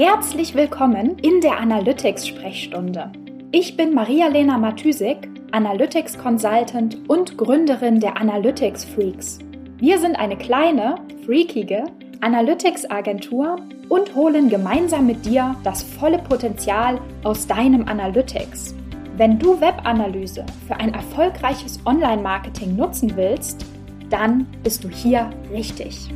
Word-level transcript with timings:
Herzlich 0.00 0.54
willkommen 0.54 1.18
in 1.18 1.40
der 1.40 1.58
Analytics-Sprechstunde. 1.58 3.10
Ich 3.50 3.76
bin 3.76 3.94
Maria-Lena 3.94 4.56
Matysik, 4.56 5.28
Analytics 5.50 6.16
Consultant 6.16 6.96
und 7.08 7.36
Gründerin 7.36 7.98
der 7.98 8.16
Analytics 8.16 8.84
Freaks. 8.84 9.40
Wir 9.78 9.98
sind 9.98 10.14
eine 10.14 10.36
kleine, 10.36 11.00
freakige 11.26 11.82
Analytics-Agentur 12.20 13.56
und 13.88 14.14
holen 14.14 14.48
gemeinsam 14.48 15.04
mit 15.04 15.26
dir 15.26 15.56
das 15.64 15.82
volle 15.82 16.18
Potenzial 16.18 17.00
aus 17.24 17.48
deinem 17.48 17.88
Analytics. 17.88 18.76
Wenn 19.16 19.36
du 19.36 19.60
Webanalyse 19.60 20.46
für 20.68 20.76
ein 20.76 20.94
erfolgreiches 20.94 21.80
Online-Marketing 21.84 22.76
nutzen 22.76 23.16
willst, 23.16 23.66
dann 24.10 24.46
bist 24.62 24.84
du 24.84 24.88
hier 24.88 25.28
richtig. 25.52 26.08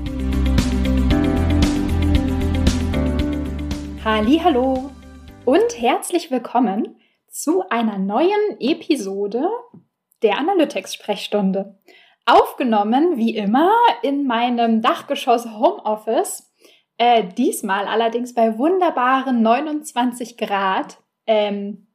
Hallo 4.04 4.90
und 5.44 5.80
herzlich 5.80 6.32
willkommen 6.32 6.96
zu 7.28 7.62
einer 7.68 7.98
neuen 7.98 8.58
Episode 8.58 9.48
der 10.22 10.38
Analytics 10.38 10.94
Sprechstunde. 10.94 11.78
Aufgenommen 12.26 13.16
wie 13.16 13.36
immer 13.36 13.70
in 14.02 14.26
meinem 14.26 14.82
Dachgeschoss 14.82 15.46
Homeoffice, 15.46 16.52
äh, 16.98 17.22
diesmal 17.22 17.86
allerdings 17.86 18.34
bei 18.34 18.58
wunderbaren 18.58 19.40
29 19.40 20.36
Grad 20.36 20.98
ähm, 21.28 21.86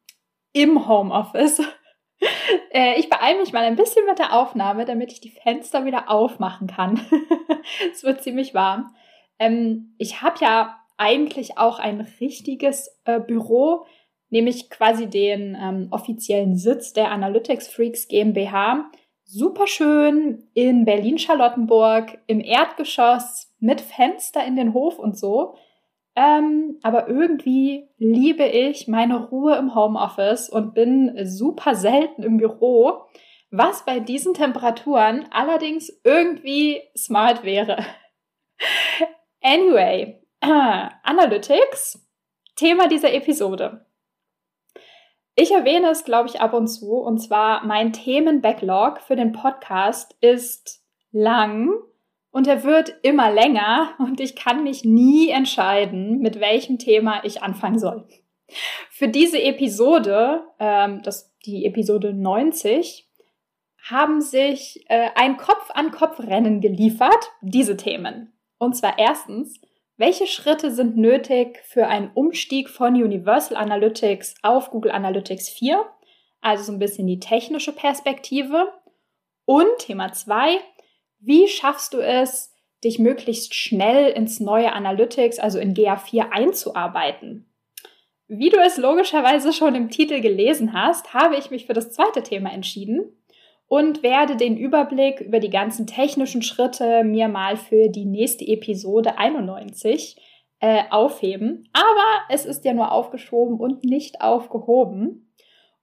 im 0.53 0.87
Homeoffice. 0.87 1.59
äh, 2.71 2.97
ich 2.97 3.09
beeile 3.09 3.39
mich 3.39 3.51
mal 3.51 3.65
ein 3.65 3.75
bisschen 3.75 4.05
mit 4.05 4.17
der 4.17 4.31
Aufnahme, 4.31 4.85
damit 4.85 5.11
ich 5.11 5.19
die 5.19 5.37
Fenster 5.43 5.83
wieder 5.83 6.09
aufmachen 6.09 6.67
kann. 6.67 7.01
es 7.91 8.03
wird 8.03 8.23
ziemlich 8.23 8.53
warm. 8.53 8.95
Ähm, 9.39 9.93
ich 9.97 10.21
habe 10.21 10.37
ja 10.39 10.77
eigentlich 10.97 11.57
auch 11.57 11.79
ein 11.79 12.01
richtiges 12.19 12.89
äh, 13.05 13.19
Büro, 13.19 13.85
nämlich 14.29 14.69
quasi 14.69 15.07
den 15.07 15.57
ähm, 15.59 15.87
offiziellen 15.91 16.57
Sitz 16.57 16.93
der 16.93 17.11
Analytics 17.11 17.67
Freaks 17.67 18.07
GmbH. 18.07 18.91
Super 19.23 19.67
schön 19.67 20.43
in 20.53 20.85
Berlin-Charlottenburg 20.85 22.17
im 22.27 22.39
Erdgeschoss 22.39 23.53
mit 23.59 23.81
Fenster 23.81 24.45
in 24.45 24.55
den 24.55 24.73
Hof 24.73 24.99
und 24.99 25.17
so. 25.17 25.55
Ähm, 26.15 26.79
aber 26.81 27.07
irgendwie 27.09 27.89
liebe 27.97 28.43
ich 28.45 28.87
meine 28.87 29.27
Ruhe 29.27 29.55
im 29.57 29.75
Homeoffice 29.75 30.49
und 30.49 30.73
bin 30.73 31.13
super 31.25 31.75
selten 31.75 32.23
im 32.23 32.37
Büro, 32.37 33.03
was 33.51 33.85
bei 33.85 33.99
diesen 33.99 34.33
Temperaturen 34.33 35.27
allerdings 35.31 35.91
irgendwie 36.03 36.81
smart 36.97 37.43
wäre. 37.43 37.77
Anyway, 39.39 40.19
Analytics, 40.41 42.05
Thema 42.55 42.87
dieser 42.87 43.13
Episode. 43.13 43.85
Ich 45.35 45.51
erwähne 45.51 45.89
es, 45.91 46.03
glaube 46.03 46.29
ich, 46.29 46.41
ab 46.41 46.53
und 46.53 46.67
zu, 46.67 46.93
und 46.93 47.19
zwar 47.19 47.65
mein 47.65 47.93
Themen-Backlog 47.93 49.01
für 49.01 49.15
den 49.15 49.33
Podcast 49.33 50.15
ist 50.21 50.83
lang 51.11 51.69
und 52.31 52.47
er 52.47 52.63
wird 52.63 52.95
immer 53.03 53.31
länger 53.31 53.95
und 53.99 54.19
ich 54.19 54.35
kann 54.35 54.63
mich 54.63 54.83
nie 54.83 55.29
entscheiden, 55.29 56.19
mit 56.19 56.39
welchem 56.39 56.79
Thema 56.79 57.23
ich 57.23 57.43
anfangen 57.43 57.79
soll. 57.79 58.07
Für 58.89 59.07
diese 59.07 59.41
Episode, 59.41 60.43
ähm, 60.59 61.01
das, 61.03 61.35
die 61.45 61.65
Episode 61.65 62.13
90, 62.13 63.07
haben 63.89 64.21
sich 64.21 64.85
äh, 64.89 65.09
ein 65.15 65.37
Kopf-an-Kopf-Rennen 65.37 66.61
geliefert, 66.61 67.31
diese 67.41 67.77
Themen. 67.77 68.33
Und 68.57 68.75
zwar 68.75 68.97
erstens, 68.97 69.61
welche 69.97 70.27
Schritte 70.27 70.71
sind 70.71 70.95
nötig 70.95 71.59
für 71.65 71.87
einen 71.87 72.11
Umstieg 72.13 72.69
von 72.69 72.93
Universal 72.93 73.57
Analytics 73.57 74.35
auf 74.43 74.69
Google 74.69 74.91
Analytics 74.91 75.49
4? 75.49 75.83
Also 76.39 76.65
so 76.65 76.71
ein 76.71 76.79
bisschen 76.79 77.07
die 77.07 77.19
technische 77.19 77.71
Perspektive. 77.71 78.71
Und 79.45 79.67
Thema 79.79 80.13
2, 80.13 80.59
wie 81.19 81.47
schaffst 81.47 81.95
du 81.95 81.99
es, 81.99 82.53
dich 82.83 82.99
möglichst 82.99 83.55
schnell 83.55 84.11
ins 84.11 84.39
neue 84.39 84.71
Analytics, 84.71 85.39
also 85.39 85.57
in 85.57 85.73
GA4 85.73 86.29
einzuarbeiten? 86.29 87.51
Wie 88.27 88.49
du 88.49 88.57
es 88.59 88.77
logischerweise 88.77 89.51
schon 89.51 89.73
im 89.73 89.89
Titel 89.89 90.21
gelesen 90.21 90.73
hast, 90.73 91.15
habe 91.15 91.37
ich 91.37 91.49
mich 91.49 91.65
für 91.65 91.73
das 91.73 91.91
zweite 91.91 92.21
Thema 92.21 92.51
entschieden 92.51 93.17
und 93.67 94.01
werde 94.01 94.37
den 94.37 94.57
Überblick 94.57 95.19
über 95.19 95.39
die 95.39 95.49
ganzen 95.49 95.87
technischen 95.87 96.41
Schritte 96.41 97.03
mir 97.03 97.27
mal 97.27 97.57
für 97.57 97.89
die 97.89 98.05
nächste 98.05 98.47
Episode 98.47 99.17
91 99.17 100.17
äh, 100.59 100.83
aufheben. 100.89 101.69
Aber 101.73 102.05
es 102.29 102.45
ist 102.45 102.65
ja 102.65 102.73
nur 102.73 102.91
aufgeschoben 102.91 103.59
und 103.59 103.83
nicht 103.83 104.21
aufgehoben. 104.21 105.33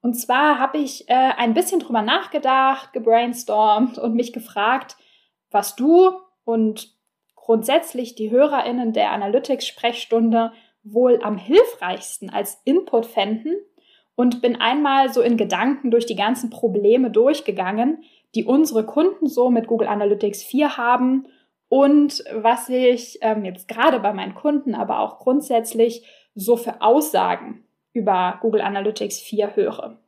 Und 0.01 0.15
zwar 0.15 0.59
habe 0.59 0.79
ich 0.79 1.09
äh, 1.09 1.15
ein 1.15 1.55
bisschen 1.55 1.81
drüber 1.81 2.03
nachgedacht, 2.03 2.93
gebrainstormt 2.93 3.99
und 3.99 4.15
mich 4.15 4.33
gefragt, 4.33 4.97
was 5.51 5.77
du 5.77 6.11
und 6.45 6.95
grundsätzlich 7.37 8.15
die 8.15 8.31
HörerInnen 8.31 8.93
der 8.93 9.13
Analytics-Sprechstunde 9.13 10.53
wohl 10.83 11.21
am 11.23 11.39
hilfreichsten 11.39 12.31
als 12.31 12.61
Input 12.65 13.07
fänden 13.07 13.57
und 14.17 14.43
bin 14.43 14.61
einmal 14.61 15.13
so 15.13 15.21
in 15.21 15.37
Gedanken 15.37 15.91
durch 15.91 16.07
die 16.07 16.17
ganzen 16.17 16.51
Probleme 16.51 17.11
durchgegangen, 17.11 18.05
die 18.35 18.45
unsere 18.45 18.85
Kunden 18.85 19.27
so 19.27 19.51
mit 19.51 19.67
Google 19.67 19.89
Analytics 19.89 20.43
4 20.43 20.77
haben 20.77 21.27
und 21.69 22.23
was 22.33 22.69
ich 22.69 23.19
ähm, 23.23 23.45
jetzt 23.45 23.69
gerade 23.69 24.01
bei 24.01 24.13
meinen 24.13 24.35
Kunden, 24.35 24.75
aber 24.75 25.01
auch 25.01 25.19
grundsätzlich 25.19 26.07
so 26.35 26.57
für 26.57 26.81
Aussagen 26.81 27.65
über 27.93 28.39
Google 28.41 28.61
Analytics 28.61 29.21
4 29.21 29.57
höre. 29.57 29.99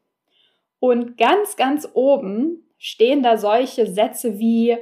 Und 0.79 1.17
ganz, 1.17 1.57
ganz 1.57 1.89
oben 1.95 2.65
stehen 2.79 3.23
da 3.23 3.39
solche 3.39 3.87
Sätze 3.87 4.39
wie 4.39 4.77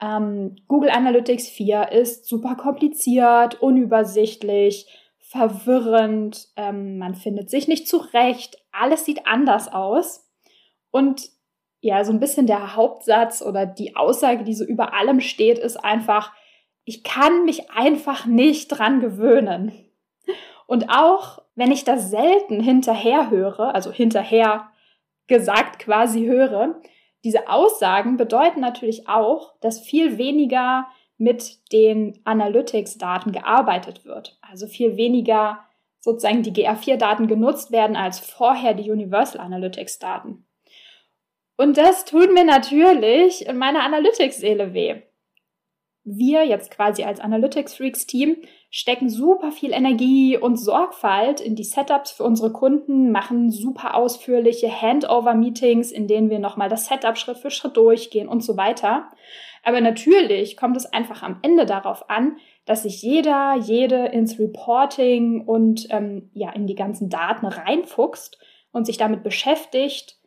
ähm, 0.00 0.56
Google 0.66 0.90
Analytics 0.90 1.48
4 1.48 1.92
ist 1.92 2.26
super 2.26 2.56
kompliziert, 2.56 3.60
unübersichtlich, 3.60 4.86
verwirrend, 5.18 6.48
ähm, 6.56 6.98
man 6.98 7.14
findet 7.14 7.50
sich 7.50 7.68
nicht 7.68 7.86
zurecht, 7.86 8.59
alles 8.72 9.04
sieht 9.04 9.26
anders 9.26 9.68
aus. 9.72 10.28
Und 10.90 11.30
ja, 11.80 12.04
so 12.04 12.12
ein 12.12 12.20
bisschen 12.20 12.46
der 12.46 12.76
Hauptsatz 12.76 13.42
oder 13.42 13.66
die 13.66 13.96
Aussage, 13.96 14.44
die 14.44 14.54
so 14.54 14.64
über 14.64 14.92
allem 14.92 15.20
steht, 15.20 15.58
ist 15.58 15.76
einfach, 15.76 16.32
ich 16.84 17.02
kann 17.04 17.44
mich 17.44 17.70
einfach 17.70 18.26
nicht 18.26 18.68
dran 18.68 19.00
gewöhnen. 19.00 19.72
Und 20.66 20.90
auch 20.90 21.42
wenn 21.54 21.72
ich 21.72 21.84
das 21.84 22.10
selten 22.10 22.60
hinterher 22.60 23.30
höre, 23.30 23.74
also 23.74 23.90
hinterher 23.90 24.68
gesagt 25.26 25.78
quasi 25.78 26.26
höre, 26.26 26.80
diese 27.24 27.48
Aussagen 27.48 28.16
bedeuten 28.16 28.60
natürlich 28.60 29.08
auch, 29.08 29.54
dass 29.60 29.80
viel 29.80 30.16
weniger 30.16 30.86
mit 31.18 31.72
den 31.72 32.18
Analytics-Daten 32.24 33.32
gearbeitet 33.32 34.04
wird. 34.04 34.38
Also 34.40 34.66
viel 34.66 34.96
weniger 34.96 35.60
sozusagen 36.00 36.42
die 36.42 36.52
GA4-Daten 36.52 37.26
genutzt 37.26 37.72
werden 37.72 37.96
als 37.96 38.18
vorher 38.18 38.74
die 38.74 38.90
Universal 38.90 39.40
Analytics-Daten. 39.40 40.46
Und 41.56 41.76
das 41.76 42.06
tut 42.06 42.32
mir 42.32 42.44
natürlich 42.44 43.46
in 43.46 43.56
meiner 43.58 43.84
Analytics-Seele 43.84 44.72
weh. 44.72 45.02
Wir 46.04 46.46
jetzt 46.46 46.70
quasi 46.70 47.04
als 47.04 47.20
Analytics-Freaks-Team 47.20 48.38
stecken 48.70 49.10
super 49.10 49.52
viel 49.52 49.72
Energie 49.72 50.38
und 50.38 50.56
Sorgfalt 50.56 51.42
in 51.42 51.56
die 51.56 51.64
Setups 51.64 52.12
für 52.12 52.24
unsere 52.24 52.52
Kunden, 52.52 53.12
machen 53.12 53.50
super 53.50 53.94
ausführliche 53.94 54.70
Handover-Meetings, 54.70 55.92
in 55.92 56.08
denen 56.08 56.30
wir 56.30 56.38
nochmal 56.38 56.70
das 56.70 56.86
Setup 56.86 57.18
Schritt 57.18 57.36
für 57.36 57.50
Schritt 57.50 57.76
durchgehen 57.76 58.28
und 58.28 58.42
so 58.42 58.56
weiter. 58.56 59.10
Aber 59.62 59.82
natürlich 59.82 60.56
kommt 60.56 60.76
es 60.78 60.86
einfach 60.86 61.22
am 61.22 61.38
Ende 61.42 61.66
darauf 61.66 62.08
an, 62.08 62.38
dass 62.64 62.82
sich 62.82 63.02
jeder, 63.02 63.56
jede 63.56 64.06
ins 64.06 64.38
Reporting 64.38 65.46
und 65.46 65.86
ähm, 65.90 66.30
ja 66.34 66.50
in 66.50 66.66
die 66.66 66.74
ganzen 66.74 67.08
Daten 67.08 67.46
reinfuchst 67.46 68.38
und 68.72 68.86
sich 68.86 68.96
damit 68.96 69.22
beschäftigt, 69.22 70.18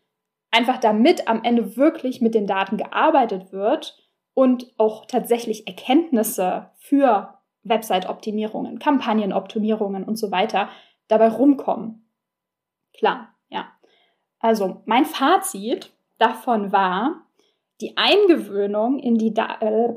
einfach 0.52 0.78
damit 0.78 1.28
am 1.28 1.44
Ende 1.44 1.78
wirklich 1.78 2.22
mit 2.22 2.36
den 2.36 2.48
Daten 2.48 2.78
gearbeitet 2.78 3.52
wird 3.52 3.98
und 4.34 4.74
auch 4.78 5.06
tatsächlich 5.06 5.68
Erkenntnisse 5.68 6.70
für 6.78 7.38
Website-Optimierungen, 7.64 8.80
Kampagnenoptimierungen 8.80 10.04
und 10.04 10.18
so 10.18 10.32
weiter 10.32 10.70
dabei 11.08 11.30
rumkommen. 11.30 12.08
Klar, 12.94 13.34
ja. 13.50 13.72
Also 14.40 14.82
mein 14.86 15.06
Fazit 15.06 15.94
davon 16.18 16.72
war, 16.72 17.26
die 17.82 17.98
Eingewöhnung 17.98 19.00
in 19.00 19.18
die, 19.18 19.34
da 19.34 19.58
äh, 19.62 19.94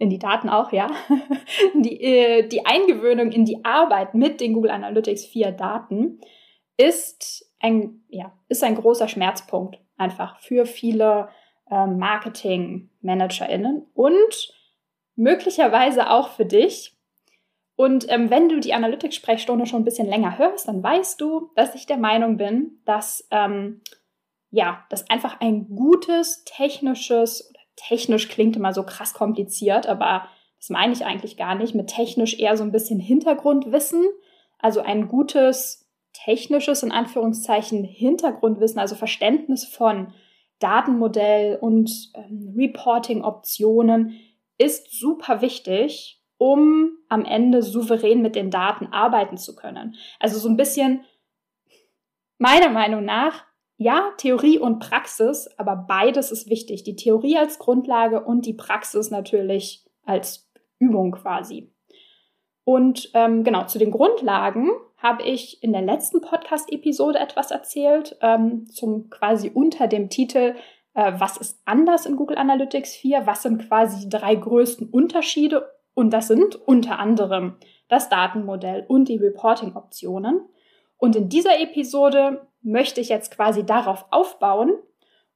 in 0.00 0.10
die 0.10 0.18
Daten 0.18 0.48
auch, 0.48 0.72
ja, 0.72 0.90
die, 1.74 2.02
äh, 2.02 2.48
die 2.48 2.64
Eingewöhnung 2.64 3.32
in 3.32 3.44
die 3.44 3.62
Arbeit 3.64 4.14
mit 4.14 4.40
den 4.40 4.54
Google 4.54 4.70
Analytics 4.70 5.26
4 5.26 5.52
Daten 5.52 6.22
ist 6.78 7.52
ein, 7.60 8.02
ja, 8.08 8.32
ist 8.48 8.64
ein 8.64 8.76
großer 8.76 9.08
Schmerzpunkt 9.08 9.78
einfach 9.98 10.40
für 10.40 10.64
viele 10.64 11.28
äh, 11.70 11.86
Marketing-ManagerInnen 11.86 13.88
und 13.92 14.54
möglicherweise 15.16 16.08
auch 16.08 16.30
für 16.30 16.46
dich. 16.46 16.96
Und 17.76 18.10
ähm, 18.10 18.30
wenn 18.30 18.48
du 18.48 18.58
die 18.58 18.72
Analytics-Sprechstunde 18.72 19.66
schon 19.66 19.82
ein 19.82 19.84
bisschen 19.84 20.08
länger 20.08 20.38
hörst, 20.38 20.66
dann 20.66 20.82
weißt 20.82 21.20
du, 21.20 21.50
dass 21.56 21.74
ich 21.74 21.84
der 21.84 21.98
Meinung 21.98 22.38
bin, 22.38 22.80
dass 22.86 23.28
ähm, 23.30 23.82
ja, 24.50 24.84
dass 24.90 25.08
einfach 25.08 25.40
ein 25.40 25.68
gutes 25.68 26.44
technisches, 26.44 27.49
technisch 27.88 28.28
klingt 28.28 28.56
immer 28.56 28.72
so 28.72 28.82
krass 28.82 29.14
kompliziert, 29.14 29.86
aber 29.86 30.28
das 30.58 30.70
meine 30.70 30.92
ich 30.92 31.04
eigentlich 31.04 31.36
gar 31.36 31.54
nicht, 31.54 31.74
mit 31.74 31.88
technisch 31.88 32.38
eher 32.38 32.56
so 32.56 32.64
ein 32.64 32.72
bisschen 32.72 33.00
Hintergrundwissen, 33.00 34.04
also 34.58 34.80
ein 34.80 35.08
gutes 35.08 35.88
technisches, 36.12 36.82
in 36.82 36.92
Anführungszeichen, 36.92 37.84
Hintergrundwissen, 37.84 38.78
also 38.78 38.94
Verständnis 38.94 39.64
von 39.64 40.12
Datenmodell 40.58 41.56
und 41.60 41.90
ähm, 42.14 42.54
Reporting-Optionen 42.56 44.20
ist 44.58 44.92
super 44.92 45.40
wichtig, 45.40 46.22
um 46.36 46.90
am 47.08 47.24
Ende 47.24 47.62
souverän 47.62 48.20
mit 48.20 48.34
den 48.34 48.50
Daten 48.50 48.88
arbeiten 48.88 49.38
zu 49.38 49.56
können. 49.56 49.96
Also 50.18 50.38
so 50.38 50.48
ein 50.48 50.56
bisschen, 50.56 51.04
meiner 52.38 52.68
Meinung 52.68 53.04
nach, 53.04 53.44
ja, 53.80 54.12
Theorie 54.18 54.58
und 54.58 54.78
Praxis, 54.78 55.48
aber 55.56 55.74
beides 55.74 56.30
ist 56.30 56.50
wichtig. 56.50 56.84
Die 56.84 56.96
Theorie 56.96 57.38
als 57.38 57.58
Grundlage 57.58 58.22
und 58.22 58.44
die 58.44 58.52
Praxis 58.52 59.10
natürlich 59.10 59.86
als 60.04 60.50
Übung 60.78 61.12
quasi. 61.12 61.72
Und 62.64 63.10
ähm, 63.14 63.42
genau, 63.42 63.64
zu 63.64 63.78
den 63.78 63.90
Grundlagen 63.90 64.68
habe 64.98 65.22
ich 65.22 65.62
in 65.62 65.72
der 65.72 65.80
letzten 65.80 66.20
Podcast-Episode 66.20 67.18
etwas 67.18 67.50
erzählt, 67.50 68.18
ähm, 68.20 68.66
zum 68.68 69.08
quasi 69.08 69.50
unter 69.52 69.86
dem 69.86 70.10
Titel 70.10 70.56
äh, 70.92 71.12
Was 71.16 71.38
ist 71.38 71.62
anders 71.64 72.04
in 72.04 72.16
Google 72.16 72.36
Analytics 72.36 72.96
4? 72.96 73.26
Was 73.26 73.44
sind 73.44 73.66
quasi 73.66 74.02
die 74.02 74.10
drei 74.10 74.34
größten 74.34 74.90
Unterschiede 74.90 75.72
und 75.94 76.10
das 76.10 76.28
sind 76.28 76.54
unter 76.54 76.98
anderem 76.98 77.56
das 77.88 78.10
Datenmodell 78.10 78.84
und 78.88 79.08
die 79.08 79.16
Reporting-Optionen. 79.16 80.42
Und 80.98 81.16
in 81.16 81.30
dieser 81.30 81.58
Episode 81.60 82.46
möchte 82.62 83.00
ich 83.00 83.08
jetzt 83.08 83.34
quasi 83.34 83.64
darauf 83.64 84.06
aufbauen 84.10 84.72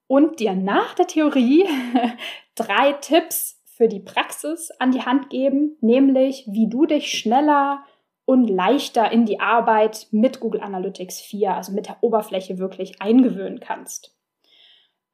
und 0.06 0.40
dir 0.40 0.54
nach 0.54 0.94
der 0.94 1.06
Theorie 1.06 1.66
drei 2.54 2.92
Tipps 2.92 3.62
für 3.64 3.88
die 3.88 4.00
Praxis 4.00 4.70
an 4.78 4.92
die 4.92 5.02
Hand 5.02 5.30
geben, 5.30 5.76
nämlich 5.80 6.46
wie 6.46 6.68
du 6.68 6.86
dich 6.86 7.10
schneller 7.10 7.84
und 8.24 8.48
leichter 8.48 9.10
in 9.10 9.26
die 9.26 9.40
Arbeit 9.40 10.06
mit 10.10 10.40
Google 10.40 10.60
Analytics 10.60 11.20
4, 11.20 11.54
also 11.54 11.72
mit 11.72 11.88
der 11.88 11.98
Oberfläche 12.00 12.58
wirklich 12.58 13.02
eingewöhnen 13.02 13.60
kannst. 13.60 14.16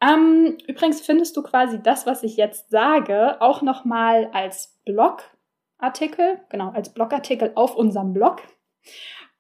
Ähm, 0.03 0.57
übrigens 0.67 1.01
findest 1.01 1.37
du 1.37 1.43
quasi 1.43 1.83
das, 1.83 2.07
was 2.07 2.23
ich 2.23 2.37
jetzt 2.37 2.71
sage, 2.71 3.41
auch 3.41 3.63
nochmal 3.63 4.31
als 4.33 4.81
Blogartikel, 4.85 6.41
genau, 6.49 6.71
als 6.71 6.95
Blogartikel 6.95 7.53
auf 7.55 7.77
unserem 7.77 8.13
Blog. 8.13 8.43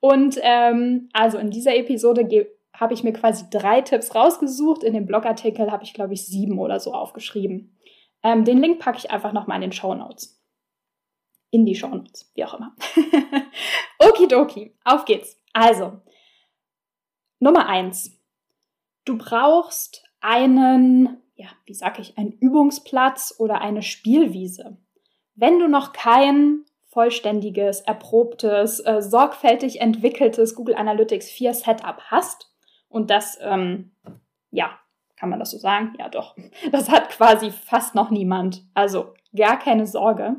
Und 0.00 0.38
ähm, 0.42 1.08
also 1.12 1.38
in 1.38 1.50
dieser 1.50 1.76
Episode 1.76 2.24
habe 2.80 2.94
ich 2.94 3.04
mir 3.04 3.12
quasi 3.12 3.44
drei 3.50 3.82
Tipps 3.82 4.14
rausgesucht. 4.14 4.82
In 4.82 4.94
dem 4.94 5.04
Blogartikel 5.04 5.70
habe 5.70 5.84
ich, 5.84 5.92
glaube 5.92 6.14
ich, 6.14 6.24
sieben 6.26 6.58
oder 6.58 6.80
so 6.80 6.94
aufgeschrieben. 6.94 7.78
Ähm, 8.22 8.44
den 8.44 8.58
Link 8.58 8.80
packe 8.80 8.96
ich 8.96 9.10
einfach 9.10 9.32
nochmal 9.34 9.56
in 9.56 9.62
den 9.62 9.72
Show 9.72 9.94
Notes. 9.94 10.42
In 11.50 11.66
die 11.66 11.74
Show 11.74 11.88
Notes, 11.88 12.32
wie 12.34 12.44
auch 12.44 12.54
immer. 12.54 12.74
Okidoki, 13.98 14.74
auf 14.84 15.04
geht's. 15.04 15.38
Also, 15.52 16.00
Nummer 17.38 17.66
eins. 17.66 18.18
Du 19.04 19.18
brauchst 19.18 20.04
einen, 20.20 21.18
ja, 21.34 21.48
wie 21.66 21.74
sag 21.74 21.98
ich, 21.98 22.16
einen 22.16 22.32
Übungsplatz 22.32 23.34
oder 23.38 23.60
eine 23.60 23.82
Spielwiese. 23.82 24.78
Wenn 25.34 25.58
du 25.58 25.68
noch 25.68 25.92
kein 25.92 26.64
vollständiges, 26.88 27.82
erprobtes, 27.82 28.80
äh, 28.80 29.02
sorgfältig 29.02 29.80
entwickeltes 29.80 30.54
Google 30.54 30.76
Analytics 30.76 31.30
4 31.30 31.54
Setup 31.54 32.00
hast 32.10 32.49
und 32.90 33.08
das, 33.08 33.38
ähm, 33.40 33.92
ja, 34.50 34.78
kann 35.16 35.30
man 35.30 35.38
das 35.38 35.50
so 35.50 35.58
sagen? 35.58 35.94
Ja, 35.98 36.08
doch. 36.08 36.36
Das 36.72 36.90
hat 36.90 37.08
quasi 37.10 37.50
fast 37.50 37.94
noch 37.94 38.10
niemand. 38.10 38.64
Also 38.74 39.14
gar 39.34 39.58
keine 39.58 39.86
Sorge. 39.86 40.36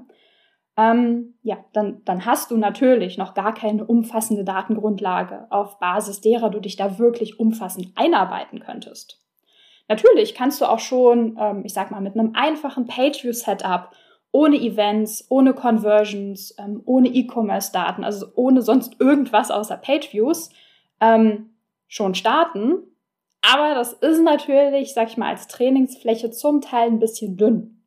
Ähm, 0.77 1.35
ja, 1.43 1.57
dann, 1.73 2.03
dann 2.05 2.25
hast 2.25 2.51
du 2.51 2.57
natürlich 2.57 3.17
noch 3.17 3.33
gar 3.33 3.53
keine 3.53 3.85
umfassende 3.85 4.43
Datengrundlage, 4.43 5.47
auf 5.49 5.79
Basis 5.79 6.21
derer 6.21 6.49
du 6.49 6.59
dich 6.59 6.75
da 6.75 6.97
wirklich 6.97 7.39
umfassend 7.39 7.89
einarbeiten 7.95 8.59
könntest. 8.59 9.19
Natürlich 9.87 10.33
kannst 10.33 10.61
du 10.61 10.65
auch 10.65 10.79
schon, 10.79 11.37
ähm, 11.39 11.63
ich 11.65 11.73
sag 11.73 11.91
mal, 11.91 12.01
mit 12.01 12.13
einem 12.17 12.33
einfachen 12.35 12.87
Pageview-Setup, 12.87 13.91
ohne 14.31 14.55
Events, 14.57 15.27
ohne 15.29 15.53
Conversions, 15.53 16.55
ähm, 16.57 16.81
ohne 16.85 17.09
E-Commerce-Daten, 17.09 18.03
also 18.03 18.27
ohne 18.35 18.61
sonst 18.61 18.99
irgendwas 18.99 19.51
außer 19.51 19.77
Pageviews, 19.77 20.49
ähm, 21.01 21.50
schon 21.91 22.15
starten. 22.15 22.77
Aber 23.41 23.75
das 23.75 23.91
ist 23.91 24.21
natürlich, 24.21 24.93
sag 24.93 25.09
ich 25.09 25.17
mal, 25.17 25.29
als 25.29 25.47
Trainingsfläche 25.47 26.31
zum 26.31 26.61
Teil 26.61 26.87
ein 26.87 26.99
bisschen 26.99 27.35
dünn. 27.35 27.83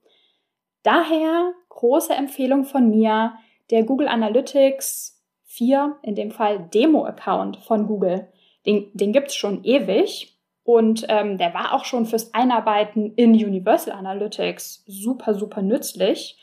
Daher 0.83 1.53
große 1.71 2.13
Empfehlung 2.13 2.65
von 2.65 2.91
mir, 2.91 3.35
der 3.71 3.85
Google 3.85 4.09
Analytics 4.09 5.25
4, 5.47 5.97
in 6.03 6.15
dem 6.15 6.31
Fall 6.31 6.69
Demo-Account 6.75 7.57
von 7.59 7.87
Google. 7.87 8.29
Den, 8.67 8.91
den 8.93 9.13
gibt's 9.13 9.35
schon 9.35 9.65
ewig 9.65 10.39
und 10.65 11.07
ähm, 11.09 11.39
der 11.39 11.55
war 11.55 11.73
auch 11.73 11.87
schon 11.87 12.05
fürs 12.05 12.35
Einarbeiten 12.35 13.15
in 13.15 13.33
Universal 13.33 13.95
Analytics 13.95 14.85
super, 14.87 15.35
super 15.35 15.63
nützlich. 15.63 16.39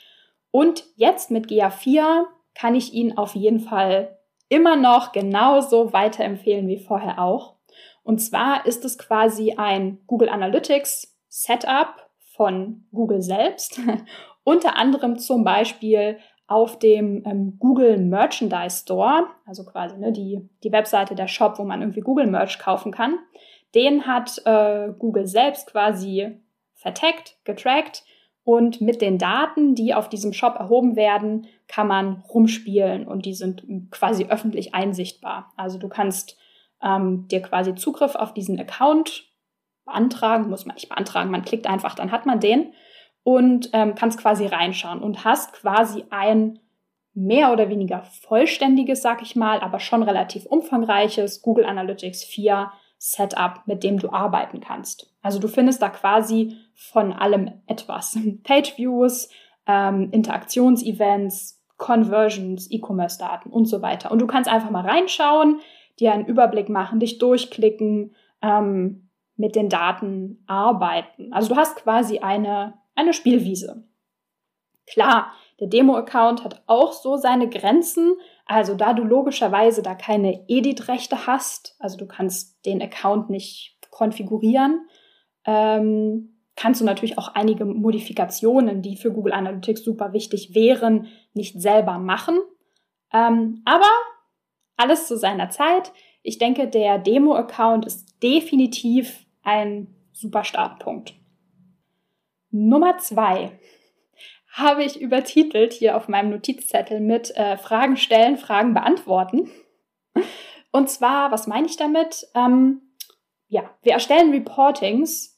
Und 0.50 0.86
jetzt 0.96 1.30
mit 1.30 1.48
GA4 1.48 2.24
kann 2.56 2.74
ich 2.74 2.94
ihn 2.94 3.18
auf 3.18 3.36
jeden 3.36 3.60
Fall 3.60 4.18
immer 4.52 4.76
noch 4.76 5.14
genauso 5.14 5.94
weiterempfehlen 5.94 6.68
wie 6.68 6.78
vorher 6.78 7.20
auch. 7.20 7.56
Und 8.04 8.20
zwar 8.20 8.66
ist 8.66 8.84
es 8.84 8.98
quasi 8.98 9.54
ein 9.56 10.00
Google 10.08 10.28
Analytics 10.28 11.18
Setup 11.30 11.96
von 12.36 12.84
Google 12.92 13.22
selbst. 13.22 13.80
Unter 14.44 14.76
anderem 14.76 15.18
zum 15.18 15.46
Beispiel 15.46 16.20
auf 16.48 16.78
dem 16.80 17.24
ähm, 17.26 17.56
Google 17.60 17.98
Merchandise 17.98 18.82
Store, 18.82 19.28
also 19.46 19.64
quasi 19.64 19.98
ne, 19.98 20.12
die, 20.12 20.42
die 20.66 20.72
Webseite 20.74 21.16
der 21.16 21.30
Shop, 21.30 21.58
wo 21.58 21.64
man 21.64 21.82
irgendwie 21.82 22.02
Google 22.02 22.28
Merch 22.28 22.60
kaufen 22.60 22.92
kann. 22.92 23.20
Den 23.74 24.06
hat 24.06 24.42
äh, 24.44 24.90
Google 25.00 25.28
selbst 25.28 25.68
quasi 25.68 26.42
vertaggt, 26.74 27.38
getrackt 27.46 28.04
und 28.44 28.82
mit 28.82 29.02
den 29.02 29.18
Daten, 29.18 29.76
die 29.76 29.94
auf 29.94 30.10
diesem 30.10 30.34
Shop 30.34 30.56
erhoben 30.56 30.96
werden, 30.96 31.48
kann 31.68 31.88
man 31.88 32.24
rumspielen 32.28 33.08
und 33.08 33.26
die 33.26 33.34
sind 33.34 33.64
quasi 33.92 34.26
öffentlich 34.26 34.74
einsichtbar. 34.74 35.52
Also 35.58 35.78
du 35.78 35.88
kannst 35.90 36.38
ähm, 36.82 37.28
dir 37.28 37.42
quasi 37.42 37.76
Zugriff 37.76 38.16
auf 38.16 38.34
diesen 38.34 38.60
Account 38.60 39.26
beantragen, 39.86 40.50
muss 40.50 40.66
man 40.66 40.76
nicht 40.76 40.90
beantragen, 40.90 41.32
man 41.32 41.44
klickt 41.44 41.68
einfach, 41.68 41.96
dann 41.96 42.12
hat 42.12 42.26
man 42.26 42.40
den 42.40 42.74
und 43.24 43.70
ähm, 43.74 43.94
kannst 43.96 44.20
quasi 44.20 44.48
reinschauen 44.48 45.02
und 45.02 45.24
hast 45.24 45.54
quasi 45.54 46.06
ein 46.10 46.60
mehr 47.14 47.52
oder 47.52 47.70
weniger 47.70 48.04
vollständiges, 48.04 49.02
sag 49.02 49.22
ich 49.22 49.36
mal, 49.36 49.60
aber 49.60 49.80
schon 49.80 50.02
relativ 50.02 50.46
umfangreiches 50.46 51.42
Google 51.42 51.66
Analytics 51.66 52.24
4 52.24 52.72
Setup, 52.98 53.62
mit 53.66 53.84
dem 53.84 53.98
du 53.98 54.12
arbeiten 54.12 54.62
kannst. 54.62 55.12
Also 55.22 55.40
du 55.40 55.48
findest 55.48 55.82
da 55.82 55.90
quasi 55.90 56.56
von 56.90 57.14
allem 57.14 57.62
etwas. 57.68 58.18
Page 58.44 58.78
Views, 58.78 59.30
ähm, 59.68 60.10
Interaktionsevents, 60.12 61.62
Conversions, 61.78 62.70
E-Commerce-Daten 62.72 63.50
und 63.50 63.66
so 63.66 63.82
weiter. 63.82 64.12
Und 64.12 64.20
du 64.20 64.28
kannst 64.28 64.50
einfach 64.50 64.72
mal 64.72 64.86
reinschauen, 64.88 65.60
dir 66.00 66.12
einen 66.12 66.26
Überblick 66.26 66.70
machen, 66.70 67.00
dich 67.00 67.20
durchklicken, 67.20 68.16
ähm, 68.42 69.10
mit 69.36 69.56
den 69.56 69.70
Daten 69.70 70.44
arbeiten. 70.48 71.32
Also 71.34 71.50
du 71.50 71.56
hast 71.56 71.76
quasi 71.78 72.20
eine, 72.20 72.76
eine 72.96 73.14
Spielwiese. 73.14 73.84
Klar, 74.88 75.32
der 75.60 75.68
Demo-Account 75.68 76.44
hat 76.44 76.64
auch 76.68 76.94
so 76.94 77.18
seine 77.18 77.48
Grenzen. 77.48 78.16
Also 78.46 78.76
da 78.76 78.94
du 78.94 79.04
logischerweise 79.04 79.82
da 79.82 79.96
keine 79.96 80.46
Edit-Rechte 80.48 81.28
hast, 81.28 81.76
also 81.80 81.98
du 81.98 82.08
kannst 82.08 82.66
den 82.66 82.82
Account 82.82 83.30
nicht 83.30 83.78
konfigurieren, 83.90 84.88
ähm, 85.46 86.31
kannst 86.56 86.82
du 86.82 86.86
natürlich 86.86 87.18
auch 87.18 87.30
einige 87.30 87.66
Modifikationen, 87.66 88.82
die 88.82 88.98
für 88.98 89.12
Google 89.12 89.34
Analytics 89.34 89.84
super 89.84 90.14
wichtig 90.14 90.54
wären, 90.54 91.08
nicht 91.34 91.60
selber 91.62 91.98
machen. 91.98 92.40
Ähm, 93.14 93.62
aber 93.66 93.90
alles 94.78 95.08
zu 95.08 95.18
seiner 95.18 95.50
Zeit. 95.50 95.92
Ich 96.24 96.38
denke, 96.38 96.68
der 96.68 96.98
Demo-Account 96.98 97.86
ist 97.86 98.22
definitiv 98.22 99.26
ein 99.44 99.88
super 100.14 100.44
Startpunkt. 100.44 101.14
Nummer 102.52 102.98
zwei 102.98 103.60
habe 104.52 104.84
ich 104.84 105.00
übertitelt 105.00 105.72
hier 105.72 105.96
auf 105.96 106.10
meinem 106.10 106.30
Notizzettel 106.30 107.00
mit 107.00 107.36
äh, 107.36 107.58
Fragen 107.58 107.96
stellen, 107.96 108.38
Fragen 108.38 108.74
beantworten. 108.74 109.50
Und 110.72 110.90
zwar, 110.90 111.32
was 111.32 111.48
meine 111.48 111.68
ich 111.68 111.78
damit? 111.78 112.28
Ähm, 112.36 112.82
ja, 113.48 113.70
wir 113.82 113.94
erstellen 113.94 114.32
Reportings 114.32 115.31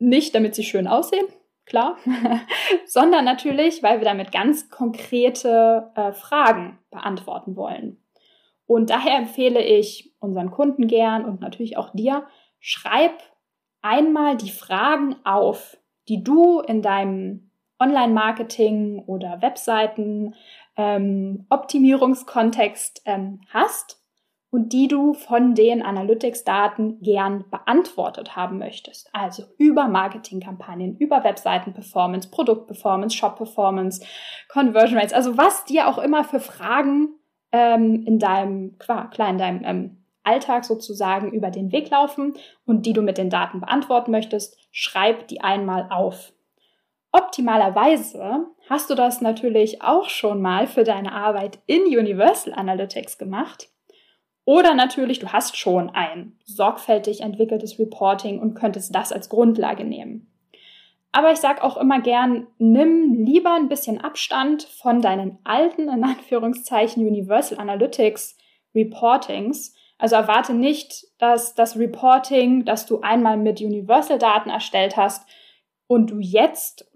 nicht, 0.00 0.34
damit 0.34 0.54
sie 0.54 0.64
schön 0.64 0.88
aussehen, 0.88 1.26
klar, 1.66 1.96
sondern 2.86 3.24
natürlich, 3.24 3.82
weil 3.82 4.00
wir 4.00 4.04
damit 4.04 4.32
ganz 4.32 4.70
konkrete 4.70 5.90
äh, 5.94 6.12
Fragen 6.12 6.78
beantworten 6.90 7.54
wollen. 7.54 8.02
Und 8.66 8.90
daher 8.90 9.16
empfehle 9.18 9.62
ich 9.62 10.14
unseren 10.20 10.50
Kunden 10.50 10.86
gern 10.86 11.24
und 11.24 11.40
natürlich 11.40 11.76
auch 11.76 11.90
dir, 11.90 12.26
schreib 12.60 13.12
einmal 13.82 14.36
die 14.36 14.50
Fragen 14.50 15.16
auf, 15.24 15.76
die 16.08 16.22
du 16.22 16.60
in 16.60 16.82
deinem 16.82 17.50
Online-Marketing 17.78 19.02
oder 19.06 19.42
Webseiten 19.42 20.34
ähm, 20.76 21.46
ähm, 23.06 23.40
hast 23.48 23.99
und 24.50 24.72
die 24.72 24.88
du 24.88 25.14
von 25.14 25.54
den 25.54 25.82
Analytics-Daten 25.82 27.00
gern 27.00 27.44
beantwortet 27.50 28.34
haben 28.34 28.58
möchtest. 28.58 29.08
Also 29.12 29.44
über 29.58 29.86
Marketingkampagnen, 29.86 30.96
über 30.96 31.22
Webseiten-Performance, 31.22 32.30
Produkt-Performance, 32.30 33.16
Shop-Performance, 33.16 34.04
Conversion 34.48 34.98
Rates, 34.98 35.12
also 35.12 35.38
was 35.38 35.64
dir 35.64 35.88
auch 35.88 35.98
immer 35.98 36.24
für 36.24 36.40
Fragen 36.40 37.10
ähm, 37.52 38.04
in 38.06 38.18
deinem, 38.18 38.76
klar, 38.78 39.10
in 39.28 39.38
deinem 39.38 39.64
ähm, 39.64 39.96
Alltag 40.24 40.64
sozusagen 40.64 41.32
über 41.32 41.50
den 41.50 41.72
Weg 41.72 41.90
laufen 41.90 42.34
und 42.66 42.86
die 42.86 42.92
du 42.92 43.02
mit 43.02 43.18
den 43.18 43.30
Daten 43.30 43.60
beantworten 43.60 44.10
möchtest, 44.10 44.58
schreib 44.70 45.28
die 45.28 45.40
einmal 45.40 45.88
auf. 45.90 46.32
Optimalerweise 47.12 48.46
hast 48.68 48.90
du 48.90 48.94
das 48.94 49.20
natürlich 49.20 49.82
auch 49.82 50.08
schon 50.08 50.40
mal 50.40 50.66
für 50.66 50.84
deine 50.84 51.12
Arbeit 51.12 51.58
in 51.66 51.82
Universal 51.82 52.54
Analytics 52.54 53.18
gemacht. 53.18 53.68
Oder 54.44 54.74
natürlich, 54.74 55.18
du 55.18 55.28
hast 55.28 55.56
schon 55.56 55.90
ein 55.90 56.36
sorgfältig 56.44 57.20
entwickeltes 57.20 57.78
Reporting 57.78 58.40
und 58.40 58.54
könntest 58.54 58.94
das 58.94 59.12
als 59.12 59.28
Grundlage 59.28 59.84
nehmen. 59.84 60.26
Aber 61.12 61.32
ich 61.32 61.38
sage 61.38 61.62
auch 61.62 61.76
immer 61.76 62.00
gern, 62.00 62.46
nimm 62.58 63.14
lieber 63.14 63.54
ein 63.54 63.68
bisschen 63.68 64.00
Abstand 64.00 64.62
von 64.62 65.02
deinen 65.02 65.38
alten, 65.44 65.88
in 65.88 66.04
Anführungszeichen, 66.04 67.06
Universal 67.06 67.58
Analytics 67.58 68.36
Reportings. 68.74 69.74
Also 69.98 70.16
erwarte 70.16 70.54
nicht, 70.54 71.06
dass 71.18 71.54
das 71.54 71.76
Reporting, 71.76 72.64
das 72.64 72.86
du 72.86 73.00
einmal 73.00 73.36
mit 73.36 73.60
Universal-Daten 73.60 74.50
erstellt 74.50 74.96
hast 74.96 75.28
und 75.88 76.10
du 76.10 76.20
jetzt 76.20 76.88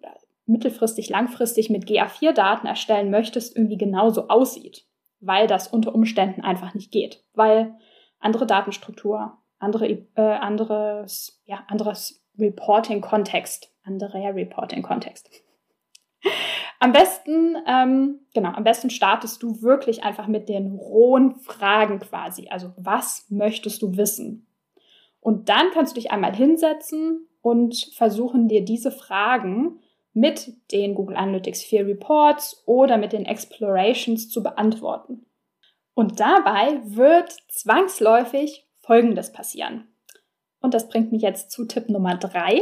mittelfristig, 0.47 1.09
langfristig 1.09 1.71
mit 1.71 1.85
GA4-Daten 1.85 2.67
erstellen 2.67 3.11
möchtest, 3.11 3.57
irgendwie 3.57 3.79
genauso 3.79 4.29
aussieht, 4.29 4.87
weil 5.27 5.47
das 5.47 5.69
unter 5.69 5.95
Umständen 5.95 6.43
einfach 6.43 6.75
nicht 6.75 6.91
geht, 6.91 7.25
weil 7.35 7.75
andere 8.19 8.47
Datenstruktur, 8.47 9.39
andere, 9.59 9.87
äh, 9.89 10.23
anderes, 10.23 11.43
ja, 11.47 11.65
anderes 11.69 12.25
Reporting-Kontext 12.39 13.75
anderer 13.85 14.35
Reporting-Kontext. 14.35 15.31
Am 16.81 16.93
besten, 16.93 17.57
ähm, 17.67 18.21
genau, 18.35 18.51
am 18.51 18.65
besten 18.65 18.91
startest 18.91 19.43
du 19.43 19.63
wirklich 19.63 20.03
einfach 20.03 20.27
mit 20.27 20.49
den 20.49 20.75
rohen 20.75 21.37
Fragen 21.37 22.01
quasi. 22.01 22.49
Also 22.51 22.73
was 22.77 23.27
möchtest 23.31 23.83
du 23.83 23.97
wissen? 23.97 24.47
Und 25.21 25.49
dann 25.49 25.71
kannst 25.73 25.93
du 25.93 26.01
dich 26.01 26.11
einmal 26.11 26.35
hinsetzen 26.35 27.27
und 27.41 27.91
versuchen 27.95 28.49
dir 28.49 28.65
diese 28.65 28.91
Fragen 28.91 29.81
mit 30.15 30.53
den 30.73 30.95
Google 30.95 31.17
Analytics 31.17 31.63
4 31.65 31.87
Reports 31.87 32.63
oder 32.67 32.97
mit 32.97 33.13
den 33.13 33.27
Explorations 33.27 34.31
zu 34.31 34.43
beantworten. 34.43 35.27
Und 35.95 36.21
dabei 36.21 36.81
wird 36.85 37.33
zwangsläufig 37.49 38.67
Folgendes 38.79 39.33
passieren. 39.33 39.89
Und 40.61 40.73
das 40.73 40.89
bringt 40.89 41.13
mich 41.13 41.23
jetzt 41.23 41.51
zu 41.51 41.67
Tipp 41.67 41.89
Nummer 41.89 42.17
drei 42.17 42.61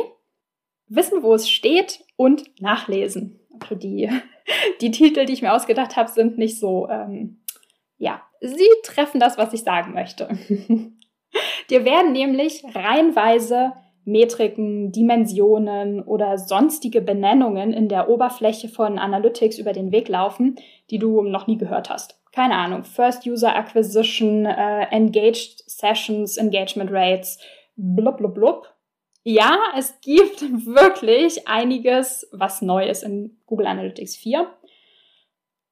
wissen, 0.88 1.22
wo 1.22 1.34
es 1.34 1.48
steht 1.48 2.04
und 2.16 2.60
nachlesen. 2.60 3.40
Also 3.60 3.74
die, 3.74 4.10
die 4.80 4.90
Titel, 4.90 5.24
die 5.24 5.32
ich 5.32 5.42
mir 5.42 5.52
ausgedacht 5.52 5.96
habe, 5.96 6.10
sind 6.10 6.38
nicht 6.38 6.58
so, 6.58 6.88
ähm, 6.88 7.42
ja, 7.98 8.22
sie 8.40 8.68
treffen 8.82 9.20
das, 9.20 9.38
was 9.38 9.52
ich 9.52 9.62
sagen 9.62 9.94
möchte. 9.94 10.28
Dir 11.70 11.84
werden 11.84 12.12
nämlich 12.12 12.62
reihenweise 12.74 13.72
Metriken, 14.04 14.92
Dimensionen 14.92 16.02
oder 16.02 16.38
sonstige 16.38 17.00
Benennungen 17.00 17.72
in 17.72 17.88
der 17.88 18.08
Oberfläche 18.08 18.68
von 18.68 18.98
Analytics 18.98 19.58
über 19.58 19.72
den 19.72 19.92
Weg 19.92 20.08
laufen, 20.08 20.56
die 20.90 20.98
du 20.98 21.22
noch 21.22 21.46
nie 21.46 21.58
gehört 21.58 21.90
hast. 21.90 22.20
Keine 22.32 22.56
Ahnung, 22.56 22.84
First 22.84 23.26
User 23.26 23.54
Acquisition, 23.54 24.46
äh, 24.46 24.86
Engaged 24.90 25.62
Sessions, 25.66 26.36
Engagement 26.36 26.90
Rates, 26.92 27.38
blub 27.76 28.16
blub 28.16 28.34
blub. 28.34 28.74
Ja, 29.22 29.58
es 29.76 30.00
gibt 30.00 30.42
wirklich 30.66 31.46
einiges, 31.46 32.28
was 32.32 32.62
neu 32.62 32.88
ist 32.88 33.02
in 33.02 33.38
Google 33.46 33.66
Analytics 33.66 34.16
4. 34.16 34.46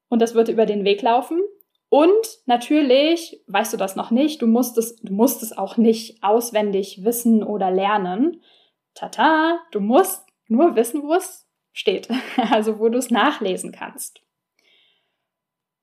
Und 0.09 0.21
das 0.21 0.35
wird 0.35 0.49
über 0.49 0.65
den 0.65 0.85
Weg 0.85 1.01
laufen. 1.01 1.41
Und 1.93 2.39
natürlich, 2.45 3.43
weißt 3.47 3.73
du 3.73 3.77
das 3.77 3.97
noch 3.97 4.11
nicht, 4.11 4.41
du 4.41 4.47
musst 4.47 4.77
es, 4.77 4.95
du 4.95 5.11
musst 5.11 5.43
es 5.43 5.57
auch 5.57 5.75
nicht 5.75 6.23
auswendig 6.23 7.03
wissen 7.03 7.43
oder 7.43 7.69
lernen. 7.69 8.41
Tata, 8.93 9.59
du 9.73 9.81
musst 9.81 10.25
nur 10.47 10.77
wissen, 10.77 11.03
wo 11.03 11.15
es 11.15 11.49
steht. 11.73 12.07
Also 12.49 12.79
wo 12.79 12.87
du 12.87 12.97
es 12.97 13.11
nachlesen 13.11 13.73
kannst. 13.73 14.21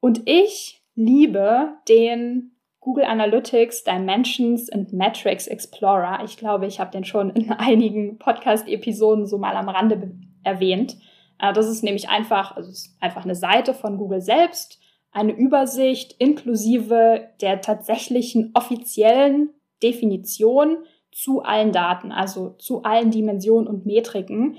Und 0.00 0.22
ich 0.24 0.82
liebe 0.94 1.74
den 1.90 2.56
Google 2.80 3.04
Analytics 3.04 3.84
Dimensions 3.84 4.70
and 4.70 4.94
Metrics 4.94 5.46
Explorer. 5.46 6.24
Ich 6.24 6.38
glaube, 6.38 6.64
ich 6.64 6.80
habe 6.80 6.90
den 6.90 7.04
schon 7.04 7.28
in 7.28 7.52
einigen 7.58 8.16
Podcast-Episoden 8.16 9.26
so 9.26 9.36
mal 9.36 9.56
am 9.56 9.68
Rande 9.68 10.10
erwähnt. 10.42 10.96
Äh, 11.38 11.52
das 11.52 11.68
ist 11.68 11.82
nämlich 11.82 12.08
einfach, 12.08 12.56
also 12.56 12.70
ist 12.70 12.96
einfach 12.98 13.24
eine 13.24 13.34
Seite 13.34 13.74
von 13.74 13.98
Google 13.98 14.22
selbst, 14.22 14.80
eine 15.18 15.32
Übersicht 15.32 16.14
inklusive 16.18 17.28
der 17.40 17.60
tatsächlichen 17.60 18.52
offiziellen 18.54 19.50
Definition 19.82 20.78
zu 21.10 21.42
allen 21.42 21.72
Daten, 21.72 22.12
also 22.12 22.50
zu 22.58 22.84
allen 22.84 23.10
Dimensionen 23.10 23.66
und 23.66 23.84
Metriken. 23.84 24.56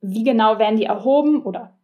Wie 0.00 0.22
genau 0.22 0.58
werden 0.58 0.76
die 0.76 0.84
erhoben 0.84 1.42
oder 1.42 1.76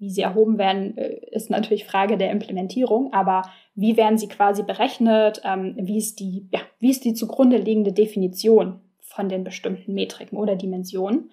wie 0.00 0.10
sie 0.10 0.22
erhoben 0.22 0.58
werden, 0.58 0.98
äh, 0.98 1.20
ist 1.30 1.50
natürlich 1.50 1.84
Frage 1.84 2.18
der 2.18 2.32
Implementierung, 2.32 3.12
aber 3.12 3.42
wie 3.76 3.96
werden 3.96 4.18
sie 4.18 4.26
quasi 4.26 4.64
berechnet, 4.64 5.40
ähm, 5.44 5.76
wie, 5.78 5.98
ist 5.98 6.18
die, 6.18 6.48
ja, 6.52 6.58
wie 6.80 6.90
ist 6.90 7.04
die 7.04 7.14
zugrunde 7.14 7.58
liegende 7.58 7.92
Definition 7.92 8.80
von 9.00 9.28
den 9.28 9.44
bestimmten 9.44 9.94
Metriken 9.94 10.36
oder 10.36 10.56
Dimensionen. 10.56 11.30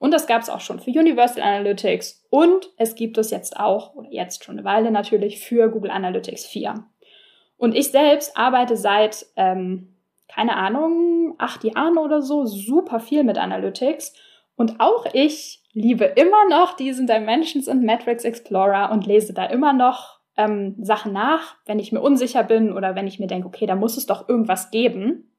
Und 0.00 0.12
das 0.14 0.26
gab 0.26 0.40
es 0.40 0.48
auch 0.48 0.60
schon 0.60 0.80
für 0.80 0.90
Universal 0.90 1.42
Analytics 1.42 2.26
und 2.30 2.70
es 2.78 2.94
gibt 2.94 3.18
es 3.18 3.30
jetzt 3.30 3.60
auch, 3.60 3.94
oder 3.94 4.08
jetzt 4.10 4.42
schon 4.42 4.56
eine 4.56 4.64
Weile 4.64 4.90
natürlich, 4.90 5.40
für 5.44 5.68
Google 5.68 5.90
Analytics 5.90 6.46
4. 6.46 6.86
Und 7.58 7.74
ich 7.74 7.90
selbst 7.90 8.34
arbeite 8.34 8.78
seit, 8.78 9.26
ähm, 9.36 9.94
keine 10.26 10.56
Ahnung, 10.56 11.34
acht 11.36 11.64
Jahren 11.64 11.98
oder 11.98 12.22
so 12.22 12.46
super 12.46 12.98
viel 12.98 13.24
mit 13.24 13.36
Analytics. 13.36 14.14
Und 14.56 14.80
auch 14.80 15.04
ich 15.12 15.62
liebe 15.74 16.06
immer 16.06 16.48
noch 16.48 16.76
diesen 16.76 17.06
Dimensions 17.06 17.68
und 17.68 17.82
Metrics 17.82 18.24
Explorer 18.24 18.90
und 18.92 19.06
lese 19.06 19.34
da 19.34 19.44
immer 19.44 19.74
noch 19.74 20.20
ähm, 20.38 20.76
Sachen 20.80 21.12
nach, 21.12 21.56
wenn 21.66 21.78
ich 21.78 21.92
mir 21.92 22.00
unsicher 22.00 22.42
bin 22.42 22.72
oder 22.72 22.94
wenn 22.94 23.06
ich 23.06 23.20
mir 23.20 23.26
denke, 23.26 23.48
okay, 23.48 23.66
da 23.66 23.76
muss 23.76 23.98
es 23.98 24.06
doch 24.06 24.30
irgendwas 24.30 24.70
geben. 24.70 25.36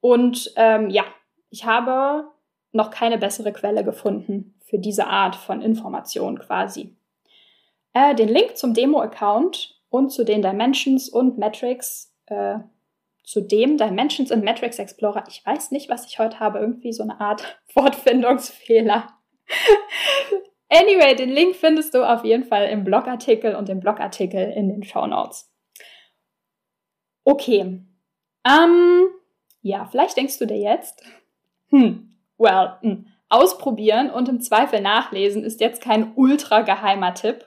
Und 0.00 0.52
ähm, 0.56 0.90
ja, 0.90 1.04
ich 1.50 1.64
habe 1.64 2.24
noch 2.72 2.90
keine 2.90 3.18
bessere 3.18 3.52
Quelle 3.52 3.84
gefunden 3.84 4.54
für 4.64 4.78
diese 4.78 5.06
Art 5.06 5.36
von 5.36 5.62
Information 5.62 6.38
quasi. 6.38 6.96
Äh, 7.92 8.14
den 8.14 8.28
Link 8.28 8.56
zum 8.56 8.74
Demo-Account 8.74 9.80
und 9.88 10.10
zu 10.10 10.24
den 10.24 10.42
Dimensions 10.42 11.08
und 11.08 11.38
Metrics 11.38 12.14
äh, 12.26 12.60
Zudem 13.30 13.76
Dimensions 13.76 14.32
in 14.32 14.40
Metrics 14.40 14.80
Explorer. 14.80 15.22
Ich 15.28 15.46
weiß 15.46 15.70
nicht, 15.70 15.88
was 15.88 16.04
ich 16.04 16.18
heute 16.18 16.40
habe. 16.40 16.58
Irgendwie 16.58 16.92
so 16.92 17.04
eine 17.04 17.20
Art 17.20 17.60
Wortfindungsfehler. 17.74 19.08
anyway, 20.68 21.14
den 21.14 21.30
Link 21.30 21.54
findest 21.54 21.94
du 21.94 22.02
auf 22.02 22.24
jeden 22.24 22.42
Fall 22.42 22.66
im 22.66 22.82
Blogartikel 22.82 23.54
und 23.54 23.68
im 23.68 23.78
Blogartikel 23.78 24.50
in 24.50 24.68
den 24.68 24.82
Show 24.82 25.06
Notes. 25.06 25.48
Okay. 27.22 27.82
Ähm, 28.44 29.06
ja, 29.62 29.86
vielleicht 29.88 30.16
denkst 30.16 30.38
du 30.38 30.46
dir 30.46 30.58
jetzt, 30.58 31.04
hm, 31.68 32.16
well, 32.40 32.76
hm, 32.80 33.06
ausprobieren 33.28 34.10
und 34.10 34.28
im 34.28 34.40
Zweifel 34.40 34.80
nachlesen 34.80 35.44
ist 35.44 35.60
jetzt 35.60 35.80
kein 35.80 36.12
ultra 36.16 36.62
geheimer 36.62 37.14
Tipp. 37.14 37.46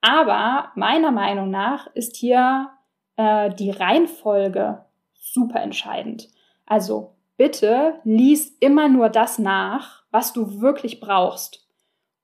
Aber 0.00 0.72
meiner 0.74 1.12
Meinung 1.12 1.50
nach 1.50 1.88
ist 1.94 2.16
hier 2.16 2.70
äh, 3.16 3.50
die 3.50 3.70
Reihenfolge 3.70 4.84
super 5.14 5.60
entscheidend. 5.60 6.28
Also 6.66 7.14
bitte 7.36 7.94
lies 8.04 8.56
immer 8.60 8.88
nur 8.88 9.08
das 9.08 9.38
nach, 9.38 10.02
was 10.10 10.32
du 10.32 10.60
wirklich 10.60 11.00
brauchst. 11.00 11.66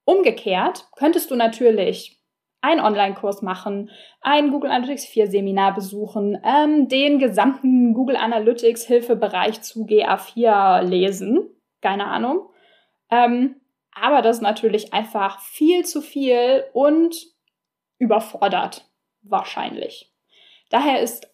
Umgekehrt 0.05 0.89
könntest 0.97 1.31
du 1.31 1.37
natürlich 1.37 2.21
einen 2.61 2.81
Online-Kurs 2.81 3.43
machen, 3.43 3.91
ein 4.23 4.51
Google 4.51 4.71
Analytics 4.71 5.05
4 5.07 5.27
Seminar 5.27 5.75
besuchen, 5.75 6.39
ähm, 6.43 6.89
den 6.89 7.19
gesamten 7.19 7.93
Google 7.93 8.17
Analytics 8.17 8.85
Hilfebereich 8.85 9.61
zu 9.61 9.85
GA4 9.85 10.83
lesen, 10.83 11.51
keine 11.85 12.07
Ahnung. 12.07 12.49
Ähm, 13.11 13.61
aber 13.93 14.23
das 14.23 14.39
ist 14.39 14.43
natürlich 14.43 14.93
einfach 14.95 15.39
viel 15.41 15.85
zu 15.85 16.01
viel 16.01 16.65
und 16.73 17.15
überfordert, 17.99 18.91
wahrscheinlich. 19.23 20.11
Daher 20.71 21.01
ist 21.01 21.29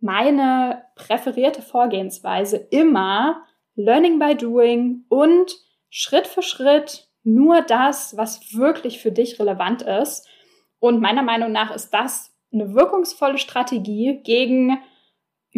meine 0.00 0.84
präferierte 0.94 1.60
Vorgehensweise 1.60 2.56
immer 2.70 3.44
Learning 3.74 4.18
by 4.20 4.36
Doing 4.36 5.04
und 5.08 5.52
Schritt 5.90 6.28
für 6.28 6.42
Schritt 6.42 7.08
nur 7.24 7.60
das, 7.60 8.16
was 8.16 8.54
wirklich 8.54 9.00
für 9.00 9.10
dich 9.10 9.40
relevant 9.40 9.82
ist. 9.82 10.26
Und 10.78 11.00
meiner 11.00 11.22
Meinung 11.22 11.50
nach 11.50 11.74
ist 11.74 11.90
das 11.90 12.32
eine 12.52 12.74
wirkungsvolle 12.74 13.38
Strategie 13.38 14.20
gegen 14.22 14.78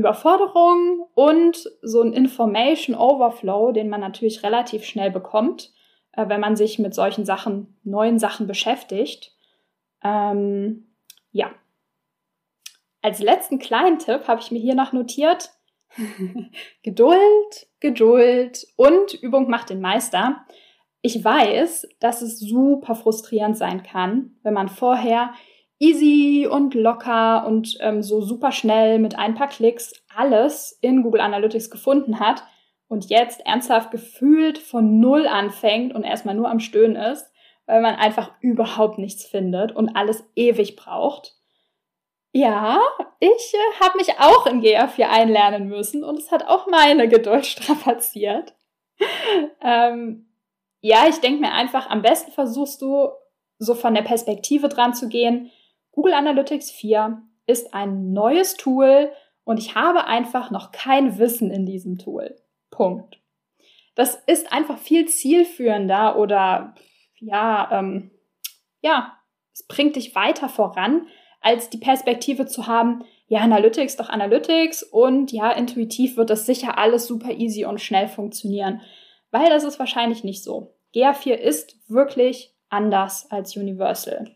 Überforderung 0.01 1.07
und 1.15 1.71
so 1.83 2.03
ein 2.03 2.13
Information 2.13 2.97
Overflow, 2.97 3.73
den 3.73 3.89
man 3.89 4.01
natürlich 4.01 4.43
relativ 4.43 4.85
schnell 4.85 5.11
bekommt, 5.11 5.73
äh, 6.13 6.29
wenn 6.29 6.41
man 6.41 6.57
sich 6.57 6.79
mit 6.79 6.95
solchen 6.95 7.25
Sachen, 7.25 7.79
neuen 7.85 8.19
Sachen 8.19 8.47
beschäftigt. 8.47 9.33
Ähm, 10.03 10.89
ja. 11.33 11.51
Als 13.03 13.21
letzten 13.21 13.59
kleinen 13.59 13.99
Tipp 13.99 14.27
habe 14.27 14.41
ich 14.41 14.51
mir 14.51 14.59
hier 14.59 14.75
noch 14.75 14.93
notiert, 14.93 15.51
Geduld, 16.83 17.69
Geduld 17.81 18.67
und 18.77 19.15
Übung 19.15 19.49
macht 19.51 19.71
den 19.71 19.81
Meister. 19.81 20.45
Ich 21.03 21.25
weiß, 21.25 21.89
dass 21.99 22.23
es 22.23 22.39
super 22.39 22.95
frustrierend 22.95 23.57
sein 23.57 23.83
kann, 23.83 24.37
wenn 24.43 24.55
man 24.55 24.69
vorher 24.69 25.33
easy 25.81 26.47
und 26.47 26.75
locker 26.75 27.47
und 27.47 27.77
ähm, 27.81 28.03
so 28.03 28.21
super 28.21 28.53
schnell 28.53 29.01
mit 29.01 29.19
ein 29.19 29.35
paar 29.35 29.49
Klicks 29.49 29.95
alles 30.15 30.79
in 30.83 31.03
Google 31.03 31.23
Analytics 31.23 31.71
gefunden 31.71 32.21
hat 32.21 32.45
und 32.87 33.09
jetzt 33.09 33.45
ernsthaft 33.47 33.91
gefühlt 33.91 34.59
von 34.59 35.01
Null 35.01 35.27
anfängt 35.27 35.95
und 35.95 36.05
erstmal 36.05 36.35
nur 36.35 36.51
am 36.51 36.61
Stöhnen 36.61 36.97
ist, 36.97 37.33
weil 37.67 37.81
man 37.81 37.97
einfach 37.97 38.33
überhaupt 38.41 38.99
nichts 38.99 39.25
findet 39.25 39.73
und 39.73 39.97
alles 39.97 40.23
ewig 40.37 40.77
braucht. 40.77 41.35
Ja, 42.33 42.79
ich 43.19 43.55
äh, 43.55 43.83
habe 43.83 43.97
mich 43.97 44.21
auch 44.21 44.47
in 44.47 44.63
GA4 44.63 45.09
einlernen 45.09 45.67
müssen 45.67 46.05
und 46.05 46.19
es 46.19 46.31
hat 46.31 46.47
auch 46.47 46.67
meine 46.67 47.09
Geduld 47.09 47.47
strapaziert. 47.47 48.55
ähm, 49.63 50.29
ja, 50.83 51.07
ich 51.09 51.21
denke 51.21 51.41
mir 51.41 51.53
einfach, 51.53 51.89
am 51.89 52.03
besten 52.03 52.33
versuchst 52.33 52.83
du 52.83 53.09
so 53.59 53.75
von 53.75 53.95
der 53.95 54.03
Perspektive 54.03 54.69
dran 54.69 54.95
zu 54.95 55.09
gehen, 55.09 55.51
Google 56.01 56.15
Analytics 56.15 56.71
4 56.71 57.21
ist 57.47 57.75
ein 57.75 58.15
neues 58.15 58.57
Tool 58.57 59.13
und 59.45 59.59
ich 59.59 59.75
habe 59.75 60.07
einfach 60.07 60.51
noch 60.51 60.73
kein 60.73 61.19
Wissen 61.19 61.51
in 61.51 61.67
diesem 61.67 61.99
Tool. 61.99 62.37
Punkt. 62.71 63.21
Das 63.97 64.15
ist 64.27 64.51
einfach 64.51 64.79
viel 64.79 65.09
zielführender 65.09 66.19
oder 66.19 66.75
ja, 67.19 67.69
ähm, 67.71 68.13
ja, 68.81 69.13
es 69.53 69.67
bringt 69.67 69.97
dich 69.97 70.15
weiter 70.15 70.49
voran, 70.49 71.07
als 71.43 71.69
die 71.69 71.77
Perspektive 71.77 72.47
zu 72.47 72.67
haben, 72.67 73.05
ja, 73.29 73.41
Analytics 73.41 73.97
doch 73.97 74.09
Analytics 74.09 74.83
und 74.83 75.33
ja, 75.33 75.51
intuitiv 75.51 76.17
wird 76.17 76.31
das 76.31 76.47
sicher 76.47 76.79
alles 76.79 77.07
super 77.07 77.33
easy 77.33 77.67
und 77.67 77.79
schnell 77.79 78.09
funktionieren. 78.09 78.81
Weil 79.33 79.51
das 79.51 79.65
ist 79.65 79.79
wahrscheinlich 79.79 80.25
nicht 80.25 80.43
so. 80.43 80.73
GA4 80.95 81.35
ist 81.35 81.77
wirklich 81.91 82.55
anders 82.71 83.31
als 83.31 83.55
Universal. 83.55 84.35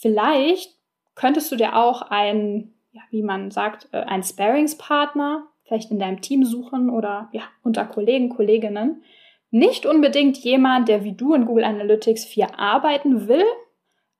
Vielleicht 0.00 0.76
könntest 1.16 1.50
du 1.50 1.56
dir 1.56 1.74
auch 1.74 2.02
ein, 2.02 2.72
ja, 2.92 3.02
wie 3.10 3.24
man 3.24 3.50
sagt, 3.50 3.88
äh, 3.90 3.98
ein 3.98 4.22
Sparingspartner 4.22 5.48
vielleicht 5.64 5.90
in 5.90 5.98
deinem 5.98 6.20
Team 6.20 6.44
suchen 6.44 6.88
oder 6.88 7.28
ja, 7.32 7.42
unter 7.64 7.84
Kollegen, 7.84 8.28
Kolleginnen. 8.28 9.02
Nicht 9.50 9.86
unbedingt 9.86 10.38
jemand, 10.38 10.88
der 10.88 11.02
wie 11.02 11.14
du 11.16 11.34
in 11.34 11.46
Google 11.46 11.64
Analytics 11.64 12.24
4 12.26 12.58
arbeiten 12.60 13.26
will, 13.26 13.44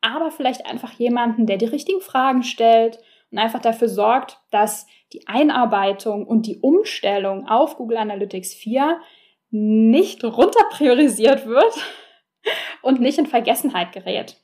aber 0.00 0.32
vielleicht 0.32 0.66
einfach 0.66 0.92
jemanden, 0.94 1.46
der 1.46 1.58
die 1.58 1.66
richtigen 1.66 2.00
Fragen 2.00 2.42
stellt 2.42 2.98
und 3.30 3.38
einfach 3.38 3.60
dafür 3.60 3.88
sorgt, 3.88 4.40
dass 4.50 4.86
die 5.12 5.28
Einarbeitung 5.28 6.26
und 6.26 6.46
die 6.46 6.58
Umstellung 6.58 7.46
auf 7.46 7.76
Google 7.76 7.98
Analytics 7.98 8.52
4 8.54 9.00
nicht 9.50 10.24
runterpriorisiert 10.24 11.46
wird 11.46 11.74
und 12.82 13.00
nicht 13.00 13.18
in 13.18 13.26
Vergessenheit 13.26 13.92
gerät 13.92 14.36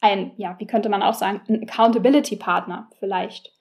ein, 0.00 0.32
ja, 0.36 0.54
wie 0.58 0.66
könnte 0.66 0.88
man 0.88 1.02
auch 1.02 1.14
sagen, 1.14 1.40
ein 1.48 1.62
Accountability-Partner 1.62 2.88
vielleicht. 2.98 3.52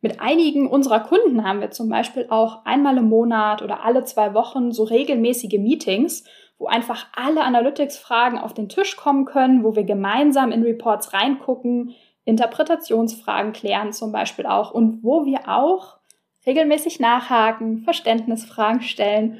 Mit 0.00 0.20
einigen 0.20 0.66
unserer 0.66 1.00
Kunden 1.00 1.44
haben 1.44 1.60
wir 1.60 1.70
zum 1.70 1.88
Beispiel 1.88 2.26
auch 2.28 2.64
einmal 2.66 2.98
im 2.98 3.08
Monat 3.08 3.62
oder 3.62 3.84
alle 3.84 4.04
zwei 4.04 4.34
Wochen 4.34 4.70
so 4.70 4.84
regelmäßige 4.84 5.58
Meetings, 5.58 6.24
wo 6.58 6.66
einfach 6.66 7.06
alle 7.14 7.42
Analytics-Fragen 7.42 8.38
auf 8.38 8.52
den 8.52 8.68
Tisch 8.68 8.96
kommen 8.96 9.24
können, 9.24 9.64
wo 9.64 9.74
wir 9.76 9.84
gemeinsam 9.84 10.52
in 10.52 10.62
Reports 10.62 11.12
reingucken, 11.12 11.94
Interpretationsfragen 12.24 13.52
klären 13.52 13.92
zum 13.92 14.12
Beispiel 14.12 14.46
auch 14.46 14.72
und 14.72 15.02
wo 15.02 15.24
wir 15.24 15.48
auch 15.48 15.98
regelmäßig 16.46 17.00
nachhaken, 17.00 17.78
Verständnisfragen 17.78 18.82
stellen 18.82 19.38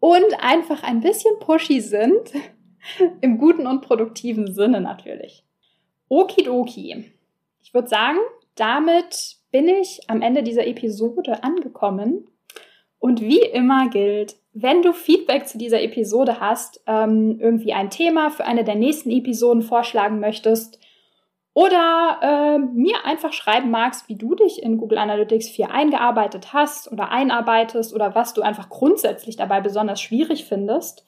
und 0.00 0.34
einfach 0.40 0.82
ein 0.82 1.00
bisschen 1.00 1.38
pushy 1.40 1.80
sind, 1.80 2.32
im 3.20 3.38
guten 3.38 3.66
und 3.66 3.82
produktiven 3.82 4.52
Sinne 4.52 4.80
natürlich. 4.80 5.44
Okidoki. 6.08 7.12
Ich 7.62 7.74
würde 7.74 7.88
sagen, 7.88 8.18
damit 8.54 9.36
bin 9.50 9.68
ich 9.68 10.00
am 10.08 10.22
Ende 10.22 10.42
dieser 10.42 10.66
Episode 10.66 11.42
angekommen. 11.42 12.28
Und 12.98 13.20
wie 13.20 13.40
immer 13.40 13.88
gilt, 13.90 14.36
wenn 14.52 14.82
du 14.82 14.92
Feedback 14.92 15.46
zu 15.46 15.58
dieser 15.58 15.82
Episode 15.82 16.40
hast, 16.40 16.80
ähm, 16.86 17.38
irgendwie 17.40 17.72
ein 17.72 17.90
Thema 17.90 18.30
für 18.30 18.44
eine 18.44 18.64
der 18.64 18.76
nächsten 18.76 19.10
Episoden 19.10 19.62
vorschlagen 19.62 20.20
möchtest 20.20 20.78
oder 21.52 22.18
äh, 22.20 22.58
mir 22.58 23.04
einfach 23.04 23.32
schreiben 23.32 23.70
magst, 23.70 24.08
wie 24.08 24.16
du 24.16 24.34
dich 24.34 24.62
in 24.62 24.76
Google 24.78 24.98
Analytics 24.98 25.48
4 25.50 25.70
eingearbeitet 25.70 26.52
hast 26.52 26.90
oder 26.90 27.10
einarbeitest 27.10 27.94
oder 27.94 28.14
was 28.14 28.34
du 28.34 28.42
einfach 28.42 28.68
grundsätzlich 28.68 29.36
dabei 29.36 29.60
besonders 29.60 30.00
schwierig 30.00 30.44
findest, 30.44 31.04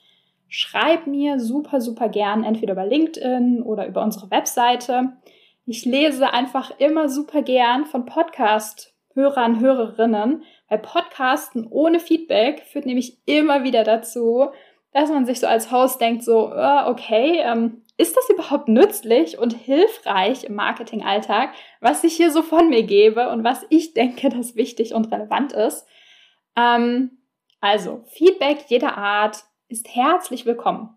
schreib 0.48 1.06
mir 1.06 1.40
super, 1.40 1.80
super 1.80 2.08
gern, 2.08 2.44
entweder 2.44 2.72
über 2.72 2.86
LinkedIn 2.86 3.62
oder 3.62 3.86
über 3.86 4.02
unsere 4.02 4.30
Webseite. 4.30 5.16
Ich 5.64 5.84
lese 5.84 6.32
einfach 6.32 6.72
immer 6.78 7.08
super 7.08 7.42
gern 7.42 7.86
von 7.86 8.04
Podcast-Hörern, 8.04 9.60
Hörerinnen, 9.60 10.44
weil 10.68 10.78
Podcasten 10.78 11.66
ohne 11.68 12.00
Feedback 12.00 12.62
führt 12.62 12.86
nämlich 12.86 13.18
immer 13.26 13.64
wieder 13.64 13.82
dazu, 13.82 14.50
dass 14.92 15.10
man 15.10 15.26
sich 15.26 15.40
so 15.40 15.46
als 15.46 15.70
Host 15.70 16.00
denkt, 16.00 16.22
so, 16.22 16.52
äh, 16.52 16.84
okay, 16.86 17.40
ähm, 17.40 17.82
ist 17.98 18.16
das 18.16 18.28
überhaupt 18.30 18.68
nützlich 18.68 19.38
und 19.38 19.52
hilfreich 19.52 20.44
im 20.44 20.54
Marketingalltag, 20.54 21.50
was 21.80 22.04
ich 22.04 22.14
hier 22.14 22.30
so 22.30 22.42
von 22.42 22.68
mir 22.68 22.82
gebe 22.82 23.28
und 23.30 23.42
was 23.42 23.66
ich 23.70 23.94
denke, 23.94 24.28
das 24.28 24.54
wichtig 24.54 24.94
und 24.94 25.10
relevant 25.12 25.52
ist? 25.52 25.86
Ähm, 26.56 27.18
also 27.60 28.04
Feedback 28.06 28.66
jeder 28.68 28.96
Art, 28.96 29.44
ist 29.68 29.94
herzlich 29.94 30.46
willkommen. 30.46 30.90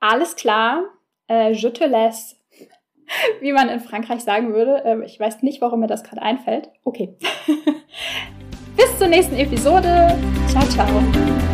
Alles 0.00 0.36
klar, 0.36 0.84
äh, 1.28 1.52
je 1.52 1.70
te 1.70 1.86
laisse, 1.86 2.36
wie 3.40 3.52
man 3.52 3.68
in 3.68 3.80
Frankreich 3.80 4.20
sagen 4.20 4.52
würde. 4.52 4.84
Äh, 4.84 5.04
ich 5.04 5.18
weiß 5.18 5.42
nicht, 5.42 5.60
warum 5.60 5.80
mir 5.80 5.86
das 5.86 6.04
gerade 6.04 6.22
einfällt. 6.22 6.70
Okay. 6.84 7.16
Bis 8.76 8.98
zur 8.98 9.08
nächsten 9.08 9.36
Episode. 9.36 10.18
Ciao, 10.48 10.66
ciao. 10.66 11.45